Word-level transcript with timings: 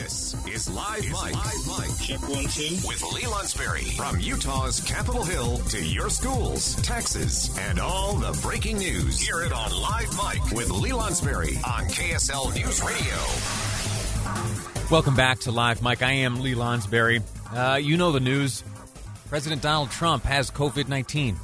This 0.00 0.34
is 0.48 0.68
Live 0.68 1.04
Mic. 1.04 1.14
Live 1.14 1.68
Mic. 1.68 1.98
Check 2.00 2.20
one, 2.28 2.44
two. 2.46 2.74
With 2.84 3.00
Lee 3.12 3.22
Lonsberry. 3.22 3.96
From 3.96 4.18
Utah's 4.18 4.80
Capitol 4.80 5.22
Hill 5.22 5.58
to 5.58 5.80
your 5.80 6.10
schools, 6.10 6.74
taxes, 6.82 7.56
and 7.60 7.78
all 7.78 8.14
the 8.14 8.36
breaking 8.42 8.78
news. 8.78 9.20
Hear 9.20 9.42
it 9.42 9.52
on 9.52 9.70
Live 9.70 10.10
Mic 10.16 10.50
with 10.50 10.68
Lee 10.70 10.90
Lonsberry 10.90 11.56
on 11.64 11.84
KSL 11.84 12.52
News 12.56 12.82
Radio. 12.82 13.14
Welcome 14.90 15.14
back 15.14 15.38
to 15.40 15.52
Live 15.52 15.80
Mic. 15.80 16.02
I 16.02 16.10
am 16.10 16.40
Lee 16.40 16.56
Lonsberry. 16.56 17.22
Uh, 17.54 17.76
you 17.76 17.96
know 17.96 18.10
the 18.10 18.18
news. 18.18 18.64
President 19.28 19.62
Donald 19.62 19.92
Trump 19.92 20.24
has 20.24 20.50
COVID 20.50 20.88
19. 20.88 21.38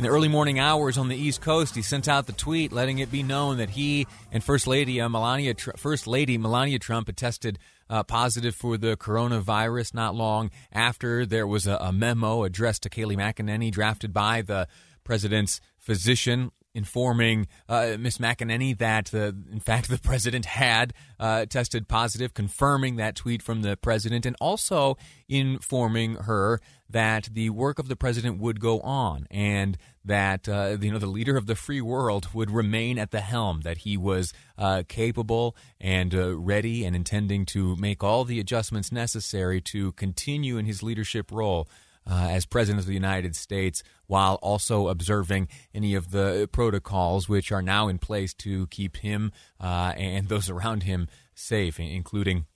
In 0.00 0.04
the 0.04 0.12
early 0.12 0.28
morning 0.28 0.58
hours 0.58 0.96
on 0.96 1.08
the 1.08 1.14
East 1.14 1.42
Coast, 1.42 1.74
he 1.74 1.82
sent 1.82 2.08
out 2.08 2.26
the 2.26 2.32
tweet 2.32 2.72
letting 2.72 3.00
it 3.00 3.12
be 3.12 3.22
known 3.22 3.58
that 3.58 3.68
he 3.68 4.06
and 4.32 4.42
First 4.42 4.66
Lady 4.66 4.98
uh, 4.98 5.10
Melania, 5.10 5.54
First 5.76 6.06
Lady 6.06 6.38
Melania 6.38 6.78
Trump 6.78 7.08
had 7.08 7.18
tested 7.18 7.58
uh, 7.90 8.02
positive 8.02 8.54
for 8.54 8.78
the 8.78 8.96
coronavirus. 8.96 9.92
Not 9.92 10.14
long 10.14 10.50
after, 10.72 11.26
there 11.26 11.46
was 11.46 11.66
a, 11.66 11.76
a 11.76 11.92
memo 11.92 12.44
addressed 12.44 12.84
to 12.84 12.88
Kayleigh 12.88 13.18
McEnany, 13.18 13.70
drafted 13.70 14.14
by 14.14 14.40
the 14.40 14.68
president's 15.04 15.60
physician, 15.78 16.50
informing 16.74 17.46
uh, 17.68 17.96
Miss 17.98 18.18
McEnany 18.18 18.76
that, 18.78 19.12
in 19.12 19.60
fact, 19.60 19.88
the 19.88 19.98
president 19.98 20.46
had 20.46 20.92
uh, 21.18 21.46
tested 21.46 21.88
positive, 21.88 22.34
confirming 22.34 22.96
that 22.96 23.16
tweet 23.16 23.42
from 23.42 23.62
the 23.62 23.76
president, 23.76 24.26
and 24.26 24.36
also 24.40 24.96
informing 25.28 26.14
her 26.16 26.60
that 26.88 27.28
the 27.32 27.50
work 27.50 27.78
of 27.78 27.88
the 27.88 27.96
president 27.96 28.38
would 28.38 28.60
go 28.60 28.80
on 28.80 29.26
and 29.30 29.78
that 30.04 30.48
uh, 30.48 30.76
you 30.80 30.90
know 30.90 30.98
the 30.98 31.06
leader 31.06 31.36
of 31.36 31.46
the 31.46 31.54
free 31.54 31.80
world 31.80 32.28
would 32.34 32.50
remain 32.50 32.98
at 32.98 33.10
the 33.10 33.20
helm, 33.20 33.60
that 33.62 33.78
he 33.78 33.96
was 33.96 34.32
uh, 34.58 34.82
capable 34.88 35.56
and 35.80 36.14
uh, 36.14 36.36
ready 36.36 36.84
and 36.84 36.96
intending 36.96 37.44
to 37.44 37.76
make 37.76 38.02
all 38.02 38.24
the 38.24 38.40
adjustments 38.40 38.90
necessary 38.90 39.60
to 39.60 39.92
continue 39.92 40.56
in 40.56 40.66
his 40.66 40.82
leadership 40.82 41.30
role 41.30 41.68
uh, 42.10 42.28
as 42.30 42.44
President 42.44 42.80
of 42.80 42.86
the 42.86 42.94
United 42.94 43.36
States 43.36 43.82
while 44.06 44.34
also 44.42 44.88
observing 44.88 45.48
any 45.72 45.94
of 45.94 46.10
the 46.10 46.48
protocols 46.50 47.28
which 47.28 47.52
are 47.52 47.62
now 47.62 47.86
in 47.88 47.98
place 47.98 48.34
to 48.34 48.66
keep 48.66 48.98
him 48.98 49.30
uh, 49.60 49.92
and 49.96 50.28
those 50.28 50.50
around 50.50 50.82
him 50.82 51.06
safe, 51.34 51.78
including 51.78 52.46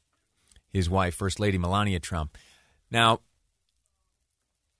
his 0.68 0.90
wife, 0.90 1.14
First 1.14 1.38
Lady 1.38 1.56
Melania 1.56 2.00
Trump. 2.00 2.36
Now, 2.90 3.20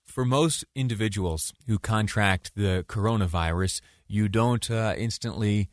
for 0.05 0.25
most 0.25 0.65
individuals 0.75 1.53
who 1.67 1.79
contract 1.79 2.53
the 2.55 2.85
coronavirus, 2.89 3.81
you 4.07 4.29
don't 4.29 4.69
uh, 4.71 4.95
instantly 4.97 5.71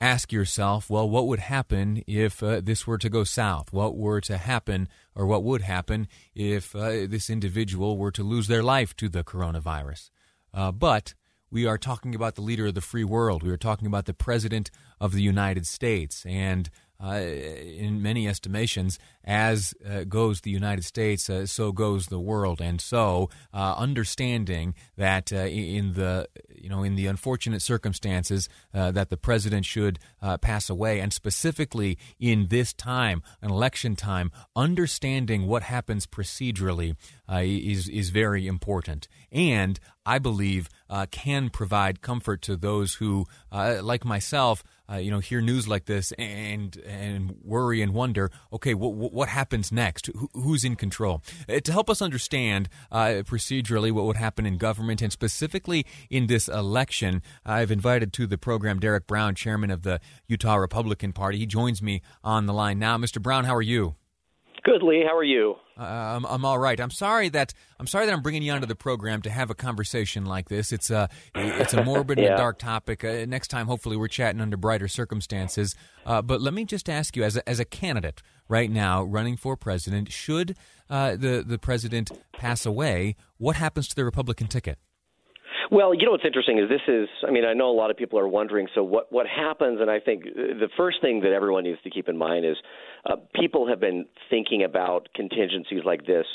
ask 0.00 0.32
yourself, 0.32 0.88
well, 0.88 1.08
what 1.08 1.26
would 1.26 1.40
happen 1.40 2.02
if 2.06 2.42
uh, 2.42 2.60
this 2.62 2.86
were 2.86 2.98
to 2.98 3.08
go 3.08 3.24
south? 3.24 3.72
What 3.72 3.96
were 3.96 4.20
to 4.22 4.36
happen, 4.36 4.88
or 5.14 5.26
what 5.26 5.42
would 5.42 5.62
happen 5.62 6.08
if 6.34 6.74
uh, 6.74 7.06
this 7.08 7.28
individual 7.28 7.96
were 7.96 8.12
to 8.12 8.22
lose 8.22 8.46
their 8.46 8.62
life 8.62 8.94
to 8.96 9.08
the 9.08 9.24
coronavirus? 9.24 10.10
Uh, 10.54 10.72
but 10.72 11.14
we 11.50 11.66
are 11.66 11.78
talking 11.78 12.14
about 12.14 12.34
the 12.34 12.42
leader 12.42 12.66
of 12.66 12.74
the 12.74 12.80
free 12.80 13.04
world. 13.04 13.42
We 13.42 13.50
are 13.50 13.56
talking 13.56 13.86
about 13.86 14.04
the 14.06 14.14
president 14.14 14.70
of 15.00 15.12
the 15.12 15.22
United 15.22 15.66
States. 15.66 16.24
And 16.26 16.70
uh, 17.02 17.20
in 17.20 18.02
many 18.02 18.26
estimations, 18.26 18.98
as 19.24 19.72
uh, 19.88 20.02
goes 20.04 20.40
the 20.40 20.50
United 20.50 20.84
States, 20.84 21.30
uh, 21.30 21.46
so 21.46 21.70
goes 21.70 22.06
the 22.06 22.18
world. 22.18 22.60
And 22.60 22.80
so, 22.80 23.30
understanding 23.52 24.74
that 24.96 25.30
in 25.30 25.94
the 25.94 26.28
you 26.62 26.68
know 26.68 26.82
in 26.82 26.94
the 26.94 27.06
unfortunate 27.06 27.62
circumstances 27.62 28.48
uh, 28.74 28.90
that 28.92 29.10
the 29.10 29.16
president 29.16 29.64
should 29.64 29.98
pass 30.40 30.68
away, 30.70 31.00
and 31.00 31.12
specifically 31.12 31.98
in 32.18 32.48
this 32.48 32.72
time, 32.72 33.22
an 33.42 33.50
election 33.50 33.96
time, 33.96 34.30
understanding 34.56 35.46
what 35.46 35.62
happens 35.62 36.06
procedurally 36.06 36.96
is 37.30 37.88
is 37.88 38.10
very 38.10 38.46
important. 38.46 39.08
And 39.30 39.78
I 40.04 40.18
believe 40.18 40.68
can 41.10 41.50
provide 41.50 42.00
comfort 42.02 42.42
to 42.42 42.56
those 42.56 42.94
who, 42.94 43.26
like 43.52 44.04
myself, 44.04 44.62
uh, 44.90 44.96
you 44.96 45.10
know, 45.10 45.18
hear 45.18 45.40
news 45.40 45.68
like 45.68 45.84
this 45.84 46.12
and 46.12 46.76
and 46.86 47.36
worry 47.42 47.82
and 47.82 47.92
wonder, 47.92 48.30
okay, 48.52 48.74
what 48.74 48.94
what 48.94 49.28
happens 49.28 49.70
next? 49.70 50.06
Who, 50.06 50.28
who's 50.32 50.64
in 50.64 50.76
control? 50.76 51.22
Uh, 51.48 51.60
to 51.60 51.72
help 51.72 51.90
us 51.90 52.00
understand 52.00 52.68
uh, 52.90 53.22
procedurally 53.24 53.92
what 53.92 54.04
would 54.06 54.16
happen 54.16 54.46
in 54.46 54.56
government 54.56 55.02
and 55.02 55.12
specifically 55.12 55.84
in 56.08 56.26
this 56.26 56.48
election, 56.48 57.22
I've 57.44 57.70
invited 57.70 58.12
to 58.14 58.26
the 58.26 58.38
program 58.38 58.80
Derek 58.80 59.06
Brown, 59.06 59.34
chairman 59.34 59.70
of 59.70 59.82
the 59.82 60.00
Utah 60.26 60.56
Republican 60.56 61.12
Party. 61.12 61.38
He 61.38 61.46
joins 61.46 61.82
me 61.82 62.00
on 62.24 62.46
the 62.46 62.54
line 62.54 62.78
now. 62.78 62.96
Mr. 62.96 63.20
Brown, 63.20 63.44
how 63.44 63.54
are 63.54 63.62
you? 63.62 63.97
Good, 64.68 64.82
Lee. 64.82 65.02
How 65.02 65.16
are 65.16 65.24
you? 65.24 65.56
Uh, 65.78 65.82
I'm, 65.82 66.26
I'm 66.26 66.44
all 66.44 66.58
right. 66.58 66.78
I'm 66.78 66.90
sorry 66.90 67.30
that 67.30 67.54
I'm 67.80 67.86
sorry 67.86 68.04
that 68.04 68.12
I'm 68.12 68.20
bringing 68.20 68.42
you 68.42 68.52
onto 68.52 68.66
the 68.66 68.74
program 68.74 69.22
to 69.22 69.30
have 69.30 69.48
a 69.48 69.54
conversation 69.54 70.26
like 70.26 70.50
this. 70.50 70.72
It's 70.72 70.90
a 70.90 71.08
it's 71.34 71.72
a 71.72 71.82
morbid 71.82 72.18
yeah. 72.18 72.26
and 72.26 72.36
dark 72.36 72.58
topic. 72.58 73.02
Uh, 73.02 73.24
next 73.26 73.48
time, 73.48 73.66
hopefully, 73.66 73.96
we're 73.96 74.08
chatting 74.08 74.42
under 74.42 74.58
brighter 74.58 74.86
circumstances. 74.86 75.74
Uh, 76.04 76.20
but 76.20 76.42
let 76.42 76.52
me 76.52 76.66
just 76.66 76.90
ask 76.90 77.16
you, 77.16 77.24
as 77.24 77.38
a, 77.38 77.48
as 77.48 77.58
a 77.58 77.64
candidate 77.64 78.20
right 78.46 78.70
now 78.70 79.02
running 79.02 79.38
for 79.38 79.56
president, 79.56 80.12
should 80.12 80.54
uh, 80.90 81.12
the 81.16 81.42
the 81.46 81.58
president 81.58 82.10
pass 82.34 82.66
away, 82.66 83.16
what 83.38 83.56
happens 83.56 83.88
to 83.88 83.96
the 83.96 84.04
Republican 84.04 84.48
ticket? 84.48 84.78
Well, 85.70 85.92
you 85.92 86.06
know 86.06 86.12
what's 86.12 86.24
interesting 86.24 86.58
is 86.58 86.68
this 86.68 86.80
is. 86.88 87.08
I 87.26 87.30
mean, 87.30 87.44
I 87.44 87.52
know 87.52 87.70
a 87.70 87.76
lot 87.76 87.90
of 87.90 87.96
people 87.96 88.18
are 88.18 88.28
wondering. 88.28 88.68
So 88.74 88.82
what 88.82 89.12
what 89.12 89.26
happens? 89.26 89.80
And 89.80 89.90
I 89.90 90.00
think 90.00 90.24
the 90.24 90.68
first 90.76 91.00
thing 91.02 91.20
that 91.20 91.32
everyone 91.32 91.64
needs 91.64 91.80
to 91.84 91.90
keep 91.90 92.08
in 92.08 92.16
mind 92.16 92.46
is 92.46 92.56
uh, 93.04 93.16
people 93.34 93.68
have 93.68 93.78
been 93.78 94.06
thinking 94.30 94.64
about 94.64 95.08
contingencies 95.14 95.82
like 95.84 96.06
this, 96.06 96.26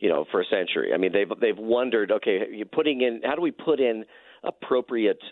you 0.00 0.10
know, 0.10 0.26
for 0.30 0.42
a 0.42 0.44
century. 0.44 0.92
I 0.92 0.98
mean, 0.98 1.12
they've 1.12 1.30
they've 1.40 1.56
wondered, 1.56 2.12
okay, 2.12 2.40
you 2.52 2.66
putting 2.66 3.00
in 3.00 3.22
how 3.24 3.34
do 3.34 3.40
we 3.40 3.52
put 3.52 3.80
in 3.80 4.04
appropriate 4.42 5.22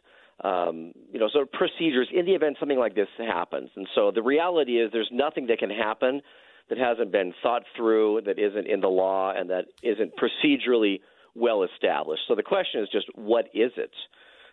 um, 0.43 0.93
you 1.13 1.21
know, 1.21 1.29
sort 1.29 1.47
of 1.47 1.53
procedures 1.53 2.09
in 2.13 2.25
the 2.25 2.33
event 2.33 2.57
something 2.59 2.79
like 2.79 2.95
this 2.95 3.09
happens. 3.19 3.71
And 3.77 3.87
so 3.95 4.11
the 4.13 4.23
reality 4.23 4.81
is 4.81 4.91
there's 4.93 5.11
nothing 5.13 5.47
that 5.49 5.59
can 5.59 5.71
happen 5.71 6.21
that 6.69 6.79
hasn't 6.79 7.13
been 7.13 7.33
thought 7.43 7.63
through, 7.77 8.23
that 8.25 8.39
isn't 8.39 8.67
in 8.67 8.81
the 8.81 8.89
law, 8.89 9.33
and 9.37 9.51
that 9.51 9.67
isn't 9.83 10.13
procedurally 10.17 11.01
well 11.35 11.65
established. 11.65 12.23
So 12.29 12.35
the 12.35 12.43
question 12.43 12.83
is 12.83 12.89
just 12.91 13.07
what 13.15 13.47
is 13.55 13.73
it? 13.77 13.93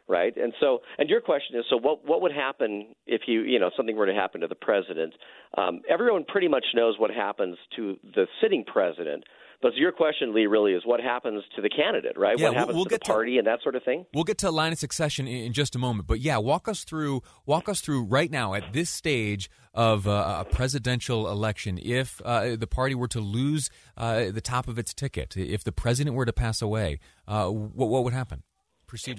right? 0.09 0.35
And 0.35 0.53
so, 0.59 0.79
and 0.97 1.07
your 1.07 1.21
question 1.21 1.57
is, 1.57 1.65
so 1.69 1.77
what 1.77 2.05
what 2.05 2.21
would 2.21 2.33
happen 2.33 2.87
if 3.05 3.21
you 3.27 3.41
you 3.41 3.59
know 3.59 3.69
something 3.77 3.95
were 3.95 4.07
to 4.07 4.13
happen 4.13 4.41
to 4.41 4.47
the 4.47 4.55
president? 4.55 5.13
Um, 5.57 5.81
everyone 5.89 6.25
pretty 6.27 6.49
much 6.49 6.65
knows 6.73 6.95
what 6.97 7.11
happens 7.11 7.57
to 7.77 7.97
the 8.03 8.25
sitting 8.41 8.65
president. 8.65 9.23
But 9.61 9.75
your 9.75 9.91
question, 9.91 10.33
Lee, 10.33 10.45
really 10.45 10.71
is 10.71 10.83
what 10.85 11.01
happens 11.01 11.43
to 11.57 11.61
the 11.61 11.69
candidate, 11.69 12.17
right? 12.17 12.39
Yeah, 12.39 12.49
what 12.49 12.57
happens 12.57 12.75
we'll 12.75 12.85
to 12.85 12.89
get 12.91 13.01
the 13.03 13.11
party 13.11 13.33
to, 13.33 13.39
and 13.39 13.47
that 13.47 13.61
sort 13.61 13.75
of 13.75 13.83
thing? 13.83 14.05
We'll 14.13 14.23
get 14.23 14.37
to 14.39 14.51
line 14.51 14.71
of 14.71 14.79
succession 14.79 15.27
in, 15.27 15.47
in, 15.47 15.53
just 15.53 15.75
a 15.75 15.79
moment. 15.79 16.07
But 16.07 16.21
yeah, 16.21 16.37
walk 16.37 16.69
us 16.69 16.85
through 16.85 17.23
walk 17.45 17.67
us 17.67 17.81
through 17.81 18.03
right 18.03 18.31
now 18.31 18.53
at 18.53 18.71
this 18.71 18.89
stage 18.89 19.49
of 19.73 20.07
uh, 20.07 20.45
a 20.45 20.45
presidential 20.45 21.29
election. 21.29 21.77
If 21.81 22.21
uh, 22.23 22.55
the 22.55 22.67
party 22.67 22.95
were 22.95 23.09
to 23.09 23.19
lose 23.19 23.69
uh, 23.97 24.31
the 24.31 24.41
top 24.41 24.69
of 24.69 24.79
its 24.79 24.93
ticket, 24.93 25.35
if 25.35 25.65
the 25.65 25.73
president 25.73 26.15
were 26.15 26.25
to 26.25 26.33
pass 26.33 26.61
away, 26.61 26.99
uh, 27.27 27.47
what, 27.49 27.89
what 27.89 28.05
would 28.05 28.13
happen? 28.13 28.43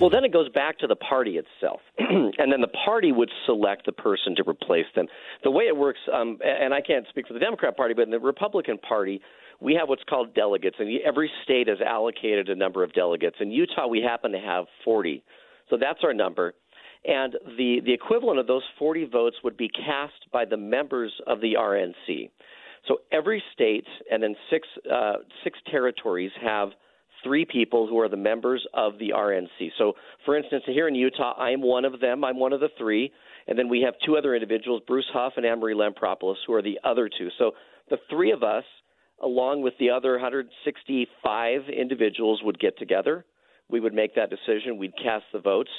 Well, 0.01 0.11
then 0.11 0.25
it 0.25 0.33
goes 0.33 0.49
back 0.49 0.79
to 0.79 0.89
the 0.89 0.97
party 0.97 1.39
itself, 1.39 1.81
and 1.99 2.53
then 2.53 2.61
the 2.61 2.73
party 2.85 3.13
would 3.13 3.31
select 3.47 3.87
the 3.87 3.93
person 3.93 4.35
to 4.37 4.43
replace 4.49 4.87
them. 4.97 5.07
The 5.45 5.51
way 5.51 5.65
it 5.65 5.77
works, 5.77 6.01
um, 6.13 6.39
and 6.43 6.75
I 6.75 6.81
can't 6.81 7.07
speak 7.09 7.29
for 7.29 7.35
the 7.35 7.39
Democrat 7.39 7.77
Party, 7.77 7.95
but 7.95 8.03
in 8.03 8.11
the 8.11 8.19
Republican 8.19 8.79
Party, 8.79 9.21
we 9.61 9.75
have 9.75 9.89
what's 9.89 10.05
called 10.09 10.35
delegates, 10.35 10.77
and 10.79 10.89
every 11.05 11.31
state 11.45 11.69
has 11.69 11.79
allocated 11.81 12.49
a 12.49 12.55
number 12.55 12.83
of 12.83 12.93
delegates. 12.93 13.37
In 13.41 13.51
Utah, 13.51 13.87
we 13.87 14.01
happen 14.01 14.33
to 14.33 14.39
have 14.39 14.65
40, 14.85 15.23
so 15.69 15.77
that's 15.79 16.01
our 16.03 16.15
number. 16.15 16.55
And 17.05 17.35
the, 17.57 17.81
the 17.85 17.93
equivalent 17.93 18.39
of 18.39 18.47
those 18.47 18.63
40 18.79 19.07
votes 19.07 19.37
would 19.43 19.57
be 19.57 19.69
cast 19.69 20.31
by 20.33 20.45
the 20.45 20.57
members 20.57 21.13
of 21.27 21.41
the 21.41 21.55
RNC. 21.59 22.31
So 22.89 22.99
every 23.13 23.43
state 23.55 23.87
and 24.11 24.23
then 24.23 24.35
six 24.51 24.67
uh, 24.91 25.17
six 25.45 25.59
territories 25.71 26.31
have 26.43 26.71
three 27.23 27.45
people 27.45 27.87
who 27.87 27.99
are 28.01 28.09
the 28.09 28.17
members 28.17 28.67
of 28.75 28.99
the 28.99 29.11
RNC. 29.11 29.71
So, 29.79 29.95
for 30.25 30.37
instance, 30.37 30.65
here 30.67 30.89
in 30.89 30.95
Utah, 30.95 31.35
I'm 31.39 31.61
one 31.61 31.85
of 31.85 32.01
them. 32.01 32.25
I'm 32.25 32.39
one 32.39 32.53
of 32.53 32.61
the 32.61 32.71
three. 32.79 33.13
And 33.47 33.59
then 33.59 33.69
we 33.69 33.83
have 33.83 33.95
two 34.05 34.17
other 34.17 34.35
individuals, 34.35 34.83
Bruce 34.87 35.09
Hough 35.13 35.33
and 35.37 35.45
Anne 35.45 35.61
Marie 35.61 35.75
Lampropoulos, 35.75 36.37
who 36.47 36.55
are 36.55 36.63
the 36.63 36.79
other 36.85 37.09
two. 37.09 37.29
So 37.39 37.53
the 37.89 37.99
three 38.09 38.33
of 38.33 38.43
us, 38.43 38.65
along 39.23 39.63
with 39.63 39.75
the 39.79 39.91
other 39.91 40.13
165 40.13 41.61
individuals, 41.69 42.41
would 42.43 42.59
get 42.59 42.79
together. 42.79 43.25
We 43.69 43.81
would 43.81 43.95
make 43.95 44.15
that 44.17 44.31
decision. 44.31 44.79
We'd 44.79 44.97
cast 44.97 45.25
the 45.33 45.41
votes 45.41 45.71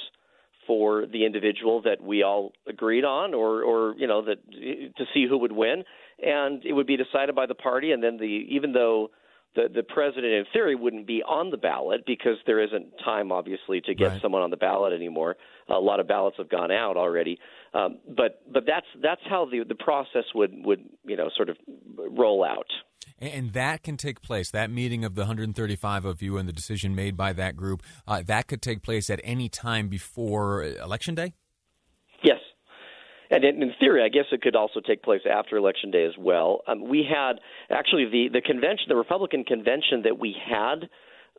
for 0.66 1.06
the 1.06 1.26
individual 1.26 1.82
that 1.82 2.00
we 2.00 2.22
all 2.22 2.52
agreed 2.68 3.04
on, 3.04 3.34
or, 3.34 3.62
or 3.62 3.94
you 3.96 4.06
know, 4.06 4.22
that 4.22 4.38
to 4.52 5.04
see 5.12 5.26
who 5.28 5.38
would 5.38 5.52
win, 5.52 5.84
and 6.24 6.64
it 6.64 6.72
would 6.72 6.86
be 6.86 6.96
decided 6.96 7.34
by 7.34 7.46
the 7.46 7.54
party. 7.54 7.92
And 7.92 8.02
then 8.02 8.16
the 8.16 8.46
even 8.50 8.72
though 8.72 9.10
the 9.54 9.68
the 9.72 9.82
president 9.82 10.32
in 10.32 10.44
theory 10.52 10.74
wouldn't 10.74 11.06
be 11.06 11.22
on 11.22 11.50
the 11.50 11.56
ballot 11.56 12.02
because 12.06 12.36
there 12.46 12.62
isn't 12.62 12.92
time 13.04 13.30
obviously 13.32 13.80
to 13.82 13.94
get 13.94 14.08
right. 14.08 14.22
someone 14.22 14.42
on 14.42 14.50
the 14.50 14.56
ballot 14.56 14.92
anymore. 14.92 15.36
A 15.68 15.74
lot 15.74 16.00
of 16.00 16.08
ballots 16.08 16.36
have 16.38 16.48
gone 16.48 16.70
out 16.70 16.96
already. 16.96 17.38
Um, 17.74 17.98
but 18.16 18.42
but 18.50 18.64
that's 18.66 18.86
that's 19.02 19.20
how 19.28 19.46
the 19.46 19.64
the 19.66 19.74
process 19.74 20.24
would 20.34 20.52
would 20.64 20.80
you 21.04 21.16
know 21.16 21.28
sort 21.36 21.48
of 21.48 21.56
roll 21.96 22.44
out. 22.44 22.66
And 23.20 23.52
that 23.52 23.84
can 23.84 23.96
take 23.96 24.20
place. 24.20 24.50
That 24.50 24.70
meeting 24.70 25.04
of 25.04 25.14
the 25.14 25.22
135 25.22 26.04
of 26.04 26.22
you 26.22 26.38
and 26.38 26.48
the 26.48 26.52
decision 26.52 26.96
made 26.96 27.16
by 27.16 27.32
that 27.34 27.56
group, 27.56 27.82
uh, 28.06 28.22
that 28.26 28.48
could 28.48 28.60
take 28.60 28.82
place 28.82 29.10
at 29.10 29.20
any 29.22 29.48
time 29.48 29.88
before 29.88 30.64
election 30.64 31.14
day. 31.14 31.32
And 33.32 33.44
in, 33.44 33.72
theory, 33.80 34.04
I 34.04 34.08
guess 34.10 34.26
it 34.30 34.42
could 34.42 34.54
also 34.54 34.80
take 34.80 35.02
place 35.02 35.22
after 35.28 35.56
election 35.56 35.90
day 35.90 36.04
as 36.04 36.12
well. 36.18 36.60
Um, 36.68 36.86
we 36.86 37.02
had 37.08 37.40
actually 37.70 38.04
the 38.04 38.28
the 38.30 38.42
convention, 38.42 38.86
the 38.88 38.96
Republican 38.96 39.44
convention 39.44 40.02
that 40.04 40.18
we 40.18 40.36
had 40.38 40.90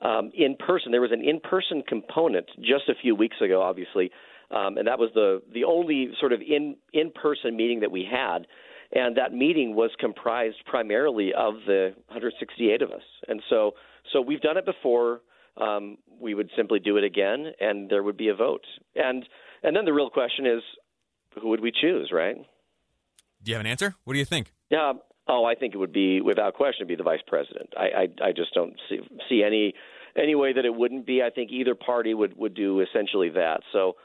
um, 0.01 0.31
in 0.33 0.55
person. 0.55 0.91
There 0.91 1.01
was 1.01 1.11
an 1.11 1.23
in 1.23 1.39
person 1.39 1.83
component 1.87 2.47
just 2.57 2.89
a 2.89 2.95
few 2.99 3.13
weeks 3.15 3.37
ago, 3.41 3.61
obviously, 3.61 4.09
um, 4.49 4.77
and 4.77 4.87
that 4.87 4.97
was 4.97 5.11
the 5.13 5.43
the 5.53 5.65
only 5.65 6.09
sort 6.19 6.33
of 6.33 6.41
in 6.41 6.77
in 6.93 7.11
person 7.11 7.55
meeting 7.55 7.81
that 7.81 7.91
we 7.91 8.07
had. 8.09 8.47
And 8.95 9.17
that 9.17 9.33
meeting 9.33 9.75
was 9.75 9.89
comprised 9.99 10.57
primarily 10.65 11.33
of 11.33 11.55
the 11.65 11.93
168 12.09 12.83
of 12.83 12.91
us. 12.91 13.01
And 13.27 13.41
so, 13.49 13.71
so 14.11 14.21
we've 14.21 14.41
done 14.41 14.55
it 14.55 14.65
before. 14.65 15.21
Um, 15.57 15.97
we 16.19 16.35
would 16.35 16.51
simply 16.55 16.79
do 16.79 16.97
it 16.97 17.03
again, 17.03 17.53
and 17.59 17.89
there 17.89 18.03
would 18.03 18.17
be 18.17 18.27
a 18.27 18.35
vote. 18.35 18.65
And 18.95 19.25
and 19.63 19.75
then 19.75 19.85
the 19.85 19.93
real 19.93 20.09
question 20.09 20.45
is, 20.45 20.61
who 21.41 21.49
would 21.49 21.61
we 21.61 21.71
choose, 21.71 22.11
right? 22.11 22.35
Do 23.43 23.51
you 23.51 23.55
have 23.55 23.65
an 23.65 23.69
answer? 23.69 23.95
What 24.03 24.13
do 24.13 24.19
you 24.19 24.25
think? 24.25 24.53
Yeah. 24.69 24.93
Oh, 25.27 25.45
I 25.45 25.55
think 25.55 25.73
it 25.73 25.77
would 25.77 25.93
be 25.93 26.21
without 26.21 26.53
question 26.53 26.87
be 26.87 26.95
the 26.95 27.03
vice 27.03 27.21
president. 27.25 27.69
I 27.77 27.83
I, 27.83 28.27
I 28.29 28.31
just 28.31 28.53
don't 28.53 28.75
see 28.89 28.99
see 29.29 29.43
any 29.43 29.73
any 30.15 30.35
way 30.35 30.53
that 30.53 30.65
it 30.65 30.73
wouldn't 30.73 31.05
be. 31.05 31.21
I 31.21 31.29
think 31.29 31.51
either 31.51 31.75
party 31.75 32.13
would 32.13 32.37
would 32.37 32.53
do 32.53 32.81
essentially 32.81 33.29
that. 33.29 33.61
So 33.71 33.95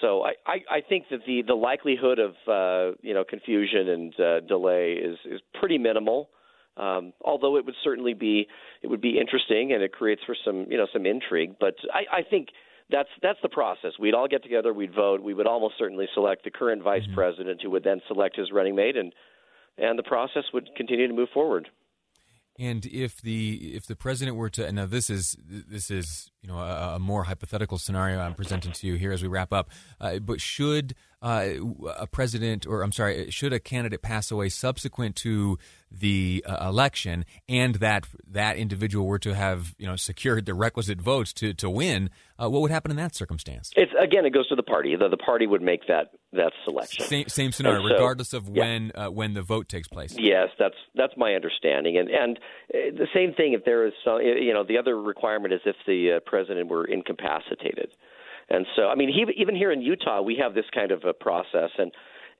so 0.00 0.22
I, 0.22 0.32
I, 0.46 0.76
I 0.76 0.80
think 0.86 1.06
that 1.10 1.20
the 1.26 1.42
the 1.46 1.54
likelihood 1.54 2.18
of 2.18 2.30
uh, 2.46 2.96
you 3.02 3.14
know 3.14 3.24
confusion 3.24 3.88
and 3.88 4.20
uh, 4.20 4.40
delay 4.40 4.92
is 4.92 5.18
is 5.24 5.40
pretty 5.58 5.78
minimal. 5.78 6.30
Um, 6.76 7.12
although 7.22 7.56
it 7.56 7.66
would 7.66 7.74
certainly 7.82 8.14
be 8.14 8.46
it 8.82 8.86
would 8.86 9.00
be 9.00 9.18
interesting 9.18 9.72
and 9.72 9.82
it 9.82 9.92
creates 9.92 10.22
for 10.24 10.36
some 10.44 10.66
you 10.70 10.76
know 10.76 10.86
some 10.92 11.06
intrigue. 11.06 11.56
But 11.58 11.74
I, 11.92 12.18
I 12.18 12.22
think 12.22 12.48
that's 12.90 13.08
that's 13.22 13.38
the 13.42 13.48
process. 13.48 13.92
We'd 13.98 14.14
all 14.14 14.28
get 14.28 14.42
together, 14.42 14.72
we'd 14.72 14.94
vote, 14.94 15.22
we 15.22 15.34
would 15.34 15.46
almost 15.46 15.74
certainly 15.78 16.08
select 16.14 16.44
the 16.44 16.50
current 16.50 16.82
vice 16.82 17.02
mm-hmm. 17.02 17.14
president, 17.14 17.62
who 17.62 17.70
would 17.70 17.84
then 17.84 18.00
select 18.08 18.36
his 18.36 18.52
running 18.52 18.74
mate, 18.74 18.96
and 18.96 19.12
and 19.78 19.98
the 19.98 20.02
process 20.02 20.44
would 20.52 20.68
continue 20.76 21.08
to 21.08 21.14
move 21.14 21.28
forward. 21.32 21.68
And 22.58 22.84
if 22.86 23.22
the 23.22 23.74
if 23.74 23.86
the 23.86 23.96
president 23.96 24.36
were 24.36 24.50
to 24.50 24.70
now 24.72 24.86
this 24.86 25.08
is 25.08 25.36
this 25.48 25.90
is 25.90 26.30
you 26.42 26.48
know 26.48 26.58
a, 26.58 26.96
a 26.96 26.98
more 26.98 27.24
hypothetical 27.24 27.78
scenario 27.78 28.18
I'm 28.18 28.34
presenting 28.34 28.72
to 28.72 28.86
you 28.86 28.94
here 28.94 29.12
as 29.12 29.22
we 29.22 29.28
wrap 29.28 29.52
up, 29.52 29.70
uh, 30.00 30.18
but 30.18 30.40
should 30.40 30.94
uh, 31.22 31.48
a 31.98 32.06
president 32.06 32.66
or 32.66 32.82
I'm 32.82 32.92
sorry 32.92 33.30
should 33.30 33.52
a 33.52 33.60
candidate 33.60 34.02
pass 34.02 34.30
away 34.30 34.48
subsequent 34.48 35.16
to 35.16 35.58
the 35.90 36.44
uh, 36.46 36.68
election 36.68 37.26
and 37.48 37.74
that 37.76 38.06
that 38.30 38.56
individual 38.56 39.06
were 39.06 39.18
to 39.18 39.34
have 39.34 39.74
you 39.78 39.86
know 39.86 39.96
secured 39.96 40.46
the 40.46 40.54
requisite 40.54 41.00
votes 41.00 41.32
to 41.34 41.52
to 41.54 41.68
win, 41.68 42.10
uh, 42.40 42.48
what 42.48 42.62
would 42.62 42.70
happen 42.70 42.90
in 42.90 42.96
that 42.96 43.14
circumstance? 43.14 43.70
It's 43.76 43.92
again, 44.00 44.24
it 44.24 44.30
goes 44.30 44.48
to 44.48 44.54
the 44.54 44.62
party. 44.62 44.96
The, 44.96 45.08
the 45.08 45.16
party 45.16 45.46
would 45.46 45.62
make 45.62 45.86
that 45.88 46.12
that 46.32 46.52
selection. 46.64 47.04
Same, 47.04 47.28
same 47.28 47.52
scenario, 47.52 47.82
so, 47.82 47.92
regardless 47.92 48.32
of 48.32 48.48
yeah. 48.48 48.62
when 48.62 48.92
uh, 48.94 49.08
when 49.08 49.34
the 49.34 49.42
vote 49.42 49.68
takes 49.68 49.88
place. 49.88 50.14
Yes, 50.18 50.48
that's 50.58 50.76
that's 50.94 51.12
my 51.16 51.34
understanding, 51.34 51.98
and 51.98 52.08
and 52.08 52.38
uh, 52.72 52.96
the 52.96 53.08
same 53.12 53.34
thing. 53.34 53.52
If 53.52 53.64
there 53.64 53.86
is 53.86 53.92
some, 54.04 54.20
you 54.22 54.54
know, 54.54 54.64
the 54.64 54.78
other 54.78 55.00
requirement 55.00 55.52
is 55.52 55.60
if 55.66 55.76
the 55.86 56.16
uh, 56.16 56.20
president 56.30 56.68
were 56.68 56.84
incapacitated. 56.84 57.90
And 58.48 58.66
so, 58.76 58.82
I 58.88 58.94
mean, 58.94 59.10
he, 59.16 59.20
even 59.40 59.54
here 59.54 59.72
in 59.72 59.80
Utah, 59.80 60.22
we 60.22 60.36
have 60.42 60.54
this 60.54 60.64
kind 60.74 60.90
of 60.90 61.04
a 61.04 61.12
process, 61.12 61.70
and 61.78 61.90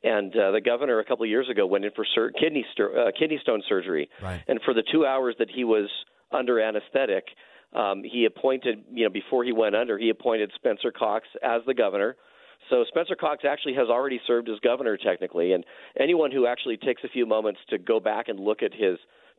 and 0.03 0.35
uh, 0.35 0.51
the 0.53 0.63
governor 0.63 0.99
a 0.99 1.05
couple 1.05 1.25
of 1.25 1.31
years 1.31 1.49
ago 1.51 1.67
went 1.67 1.85
in 1.85 1.91
for 1.95 2.07
sur- 2.15 2.33
kidney 2.33 2.65
st- 2.73 2.97
uh, 2.97 3.11
kidney 3.19 3.39
stone 3.43 3.63
surgery, 3.69 4.09
right. 4.23 4.43
and 4.49 4.59
for 4.65 4.73
the 4.73 4.83
two 4.93 5.05
hours 5.05 5.35
that 5.39 5.51
he 5.51 5.63
was 5.65 5.89
under 6.33 6.59
anesthetic, 6.59 7.25
um, 7.75 8.03
he 8.03 8.25
appointed, 8.25 8.77
you 8.93 9.05
know, 9.05 9.11
before 9.11 9.45
he 9.45 9.53
went 9.53 9.75
under, 9.77 9.99
he 9.99 10.09
appointed 10.11 10.51
Spencer 10.55 10.91
Cox 10.91 11.27
as 11.43 11.61
the 11.67 11.75
governor. 11.75 12.17
So 12.71 12.85
Spencer 12.89 13.17
Cox 13.17 13.45
actually 13.45 13.75
has 13.75 13.89
already 13.89 14.21
served 14.27 14.49
as 14.49 14.59
governor 14.61 14.97
technically, 14.97 15.53
and 15.53 15.65
anyone 15.99 16.31
who 16.31 16.47
actually 16.47 16.77
takes 16.77 17.03
a 17.05 17.09
few 17.09 17.27
moments 17.27 17.61
to 17.71 17.79
go 17.79 18.01
back 18.01 18.29
and 18.29 18.39
look 18.39 18.63
at 18.63 18.73
his 18.73 18.99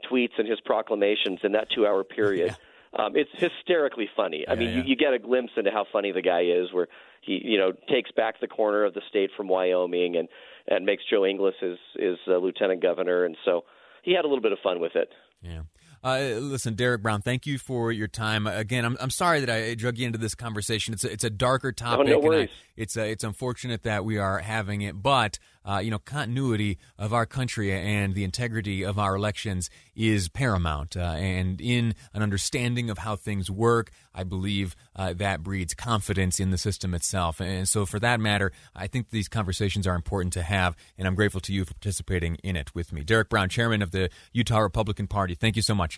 tweets 0.10 0.36
and 0.38 0.48
his 0.48 0.60
proclamations 0.62 1.40
in 1.44 1.52
that 1.54 1.68
two-hour 1.74 2.04
period. 2.04 2.52
Yeah. 2.52 2.56
Um, 2.98 3.16
it's 3.16 3.30
hysterically 3.34 4.10
funny. 4.16 4.46
I 4.48 4.56
mean, 4.56 4.70
yeah. 4.70 4.76
You, 4.78 4.84
you 4.84 4.96
get 4.96 5.14
a 5.14 5.20
glimpse 5.20 5.54
into 5.56 5.72
how 5.72 5.86
funny 5.92 6.12
the 6.12 6.22
guy 6.22 6.42
is, 6.42 6.74
where 6.74 6.88
he, 7.22 7.40
you 7.44 7.58
know, 7.58 7.72
takes 7.90 8.12
back 8.12 8.42
the 8.42 8.48
corner 8.48 8.84
of 8.84 8.94
the 8.94 9.02
state 9.10 9.30
from 9.38 9.48
Wyoming 9.48 10.18
and 10.18 10.28
and 10.68 10.86
makes 10.86 11.04
Joe 11.10 11.26
Ingles 11.26 11.54
his 11.60 11.78
his 11.96 12.18
uh, 12.28 12.38
lieutenant 12.38 12.82
governor, 12.82 13.24
and 13.26 13.38
so 13.46 13.64
he 14.04 14.14
had 14.14 14.26
a 14.26 14.28
little 14.28 14.42
bit 14.42 14.52
of 14.52 14.60
fun 14.60 14.80
with 14.80 14.96
it. 14.96 15.10
Yeah. 15.42 15.62
Uh, 16.04 16.18
listen, 16.40 16.74
Derek 16.74 17.04
Brown, 17.04 17.22
thank 17.22 17.46
you 17.46 17.60
for 17.60 17.92
your 17.92 18.08
time. 18.08 18.48
Again, 18.48 18.86
I'm, 18.86 18.98
I'm 19.00 19.12
sorry 19.12 19.40
that 19.42 19.50
I 19.50 19.76
drug 19.76 19.98
you 19.98 20.08
into 20.08 20.18
this 20.18 20.34
conversation. 20.34 20.94
It's 20.94 21.04
a, 21.04 21.12
it's 21.12 21.24
a 21.24 21.30
darker 21.30 21.72
topic. 21.72 22.08
Oh, 22.08 22.10
no 22.10 22.20
worries. 22.20 22.50
I, 22.50 22.72
it's 22.82 22.98
uh, 22.98 23.02
it's 23.02 23.24
unfortunate 23.24 23.84
that 23.84 24.04
we 24.04 24.18
are 24.18 24.40
having 24.40 24.82
it, 24.82 25.02
but 25.02 25.38
uh, 25.64 25.78
you 25.78 25.92
know, 25.92 26.00
continuity 26.00 26.78
of 26.98 27.14
our 27.14 27.26
country 27.26 27.72
and 27.72 28.16
the 28.16 28.24
integrity 28.24 28.84
of 28.84 28.98
our 28.98 29.16
elections 29.16 29.70
is 29.96 30.30
paramount. 30.30 30.98
Uh, 30.98 31.02
and 31.02 31.62
in 31.62 31.94
an 32.14 32.24
understanding 32.24 32.90
of 32.90 33.00
how 33.00 33.16
things 33.16 33.52
work, 33.52 33.92
I 34.14 34.24
believe 34.24 34.76
uh, 34.96 35.14
that 35.14 35.44
breeds 35.44 35.74
confidence 35.74 36.40
in 36.40 36.50
the 36.50 36.58
system 36.58 36.94
itself. 36.94 37.40
And 37.40 37.68
so, 37.68 37.86
for 37.86 38.00
that 38.00 38.20
matter, 38.20 38.52
I 38.76 38.88
think 38.88 39.10
these 39.10 39.28
conversations 39.28 39.86
are 39.86 39.96
important 39.96 40.34
to 40.34 40.42
have, 40.42 40.76
and 40.98 41.08
I'm 41.08 41.16
grateful 41.16 41.42
to 41.42 41.54
you 41.54 41.66
for 41.66 41.74
participating 41.76 42.36
in 42.44 42.56
it 42.56 42.74
with 42.74 42.92
me. 42.92 43.04
Derek 43.04 43.30
Brown, 43.30 43.50
chairman 43.50 43.82
of 43.82 43.92
the 43.92 44.10
Utah 44.34 44.60
Republican 44.60 45.08
Party. 45.08 45.36
Thank 45.36 45.56
you 45.56 45.62
so 45.62 45.76
much. 45.76 45.91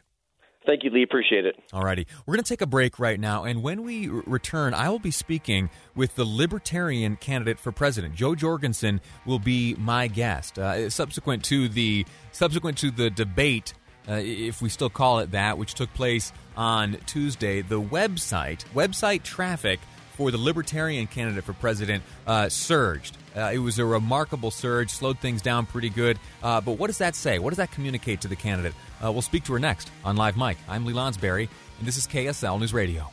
Thank 0.65 0.83
you, 0.83 0.89
Lee. 0.91 1.03
Appreciate 1.03 1.45
it. 1.45 1.57
All 1.73 1.83
righty. 1.83 2.07
We're 2.25 2.35
going 2.35 2.43
to 2.43 2.49
take 2.49 2.61
a 2.61 2.65
break 2.67 2.97
right 2.97 3.19
now. 3.19 3.43
And 3.43 3.61
when 3.61 3.83
we 3.83 4.09
r- 4.09 4.23
return, 4.25 4.73
I 4.73 4.89
will 4.89 4.99
be 4.99 5.11
speaking 5.11 5.69
with 5.95 6.15
the 6.15 6.23
Libertarian 6.23 7.17
candidate 7.17 7.59
for 7.59 7.71
president. 7.71 8.15
Jo 8.15 8.33
Jorgensen 8.33 9.01
will 9.25 9.39
be 9.39 9.75
my 9.75 10.07
guest. 10.07 10.57
Uh, 10.57 10.89
subsequent 10.89 11.43
to 11.45 11.67
the 11.67 12.05
subsequent 12.31 12.77
to 12.79 12.91
the 12.91 13.09
debate, 13.09 13.73
uh, 14.07 14.13
if 14.13 14.61
we 14.61 14.69
still 14.69 14.89
call 14.89 15.19
it 15.19 15.31
that, 15.31 15.57
which 15.57 15.73
took 15.73 15.93
place 15.93 16.31
on 16.55 16.97
Tuesday, 17.05 17.61
the 17.61 17.81
website 17.81 18.63
website 18.73 19.23
traffic 19.23 19.79
for 20.15 20.31
the 20.31 20.37
Libertarian 20.37 21.07
candidate 21.07 21.43
for 21.43 21.53
president 21.53 22.03
uh, 22.27 22.49
surged. 22.49 23.17
Uh, 23.35 23.51
it 23.53 23.57
was 23.57 23.79
a 23.79 23.85
remarkable 23.85 24.51
surge, 24.51 24.89
slowed 24.89 25.19
things 25.19 25.41
down 25.41 25.65
pretty 25.65 25.89
good. 25.89 26.19
Uh, 26.41 26.61
but 26.61 26.73
what 26.73 26.87
does 26.87 26.99
that 26.99 27.15
say? 27.15 27.39
What 27.39 27.49
does 27.49 27.57
that 27.57 27.71
communicate 27.71 28.21
to 28.21 28.27
the 28.27 28.35
candidate? 28.35 28.73
Uh, 29.03 29.11
we'll 29.11 29.21
speak 29.21 29.43
to 29.45 29.53
her 29.53 29.59
next 29.59 29.89
on 30.05 30.15
Live 30.15 30.37
Mic. 30.37 30.57
I'm 30.67 30.85
Lee 30.85 30.93
Lonsberry, 30.93 31.49
and 31.79 31.87
this 31.87 31.97
is 31.97 32.07
KSL 32.07 32.59
News 32.59 32.73
Radio. 32.73 33.09